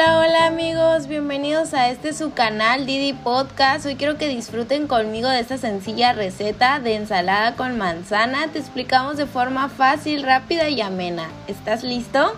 [0.00, 3.84] Hola, hola amigos, bienvenidos a este su canal Didi Podcast.
[3.84, 8.46] Hoy quiero que disfruten conmigo de esta sencilla receta de ensalada con manzana.
[8.46, 11.28] Te explicamos de forma fácil, rápida y amena.
[11.48, 12.32] ¿Estás listo?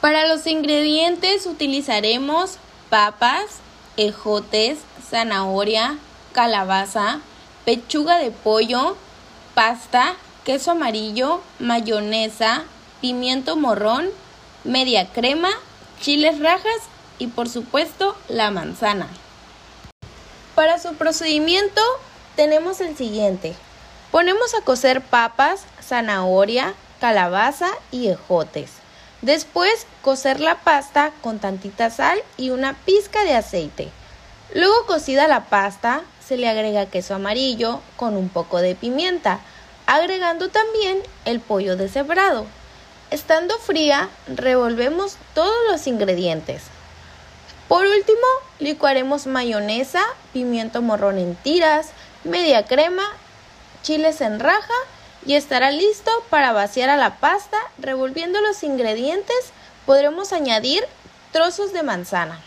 [0.00, 2.58] Para los ingredientes utilizaremos
[2.90, 3.58] papas,
[3.96, 4.78] ejotes,
[5.10, 5.98] zanahoria,
[6.30, 7.18] calabaza,
[7.64, 8.96] pechuga de pollo,
[9.56, 12.66] pasta, queso amarillo, mayonesa,
[13.00, 14.08] pimiento morrón,
[14.64, 15.50] media crema,
[16.00, 16.80] chiles rajas
[17.18, 19.08] y por supuesto la manzana.
[20.54, 21.80] Para su procedimiento
[22.36, 23.54] tenemos el siguiente.
[24.10, 28.72] Ponemos a cocer papas, zanahoria, calabaza y ejotes.
[29.22, 33.90] Después cocer la pasta con tantita sal y una pizca de aceite.
[34.54, 39.40] Luego cocida la pasta se le agrega queso amarillo con un poco de pimienta,
[39.86, 42.46] agregando también el pollo deshebrado.
[43.10, 46.62] Estando fría, revolvemos todos los ingredientes.
[47.66, 48.26] Por último,
[48.60, 51.88] licuaremos mayonesa, pimiento morrón en tiras,
[52.22, 53.02] media crema,
[53.82, 54.74] chiles en raja
[55.26, 57.58] y estará listo para vaciar a la pasta.
[57.78, 59.52] Revolviendo los ingredientes,
[59.86, 60.84] podremos añadir
[61.32, 62.40] trozos de manzana.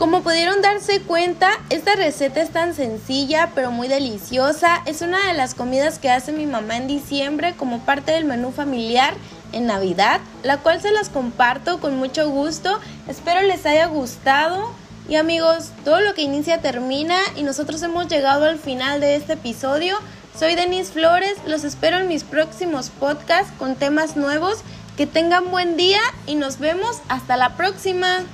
[0.00, 4.80] Como pudieron darse cuenta, esta receta es tan sencilla pero muy deliciosa.
[4.86, 8.50] Es una de las comidas que hace mi mamá en diciembre como parte del menú
[8.50, 9.12] familiar
[9.52, 12.80] en Navidad, la cual se las comparto con mucho gusto.
[13.08, 14.72] Espero les haya gustado.
[15.06, 19.34] Y amigos, todo lo que inicia termina y nosotros hemos llegado al final de este
[19.34, 19.98] episodio.
[20.34, 24.60] Soy Denise Flores, los espero en mis próximos podcasts con temas nuevos.
[24.96, 28.24] Que tengan buen día y nos vemos hasta la próxima.